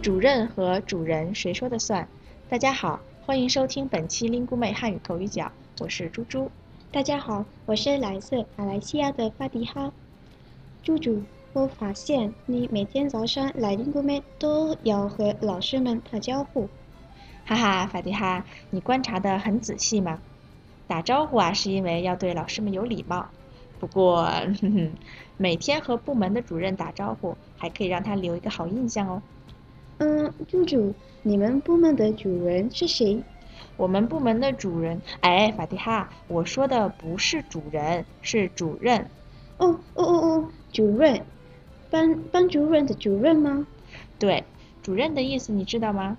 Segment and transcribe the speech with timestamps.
[0.00, 2.06] 主任和主人谁说的算？
[2.48, 6.48] 大家好，欢迎收听本期 Lingu 妹汉语口语角，我是猪猪。
[6.92, 9.92] 大家好，我是来自马来西亚的法迪哈。
[10.84, 11.20] 猪猪，
[11.52, 16.68] 我发现你每天早上来 Lingu 妹都要和老师们打招呼。
[17.44, 20.20] 哈哈，法迪哈，你观察得很仔细嘛。
[20.86, 23.26] 打招呼啊，是因为要对老师们有礼貌。
[23.80, 24.92] 不过，哼哼，
[25.36, 29.20] 每天和部门的主任打招呼，还可以让他留一个好印象哦。
[29.98, 33.22] 嗯，猪猪，你们部门的主人是谁？
[33.76, 39.06] 我们部门的主人，哎，法蒂哈，我说的不是主人，是主任。
[39.58, 41.22] 哦哦哦哦，主任，
[41.90, 43.66] 班班主任的主任吗？
[44.18, 44.44] 对，
[44.82, 46.16] 主任的意思你知道吗？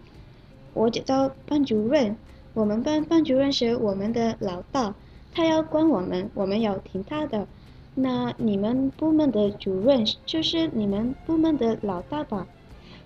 [0.73, 2.17] 我知道班主任，
[2.53, 4.93] 我们班班主任是我们的老大。
[5.33, 7.47] 他要管我们，我们要听他的。
[7.95, 12.47] 那你们部门的主任就是你们部门的老大吧？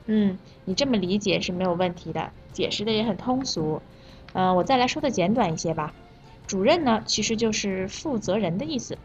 [0.05, 3.81] 嗯，你这么理解是没有问题的，解释的也很通俗。
[4.33, 5.93] 嗯，我再来说的简短一些吧。
[6.45, 8.97] 主任呢，其实就是负责人的意思。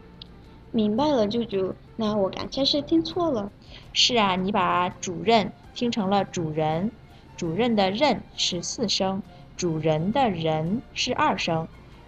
[0.71, 1.73] 明白了，舅舅。
[1.95, 3.51] 那我刚才是听错了。
[3.93, 6.91] 是啊，你把主任听成了主人。
[7.37, 9.23] 主任的任是四声，
[9.55, 11.67] 主人的人是二声。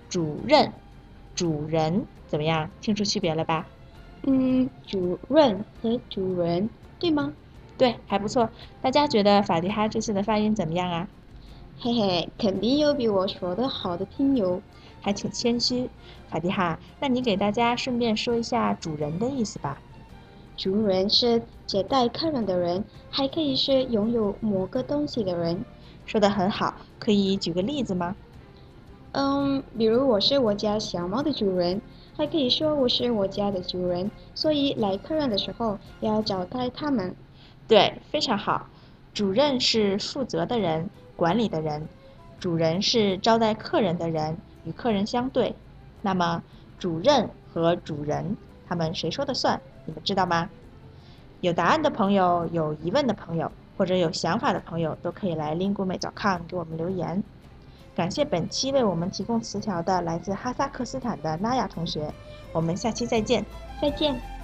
[0.09, 0.71] 主任。
[1.33, 2.69] 主人怎么样？
[2.81, 3.65] 听出区别了吧？
[4.23, 7.33] 嗯，主任和主人，对吗？
[7.81, 8.47] 对，还不错。
[8.79, 11.07] 大家觉得法蒂哈这次的发音怎么样啊？
[11.79, 14.61] 嘿嘿，肯定有比我说的好的听友，
[15.01, 15.89] 还挺谦虚。
[16.29, 19.81] 法蒂哈，那你给大家顺便说一下主人的意思吧。
[20.55, 25.65] 主人是接待客人的人，还可以是拥有某个东西的人。
[26.05, 28.15] 说的很好，可以举个例子吗？
[29.13, 31.81] 嗯，比如我是我家小猫的主人，
[32.15, 37.15] 还可以说我是我家的主人，所以来客人的时候要招待他们。
[37.71, 38.67] 对，非常好。
[39.13, 41.81] 主任是负责的人，管理的人；
[42.37, 45.55] 主人是招待客人的人，与客人相对。
[46.01, 46.43] 那么，
[46.77, 48.35] 主任和主人，
[48.67, 49.61] 他们谁说的算？
[49.85, 50.49] 你们知道吗？
[51.39, 57.23] 有答案的朋友，有疑问的朋友，或者有想法的朋友，都可以来 lingumei.com 给我们留言。
[57.95, 62.13] 感谢本期为我们提供词条的来自哈萨克斯坦的拉雅同学，
[62.51, 63.45] 我们下期再见，
[63.81, 64.40] 再见。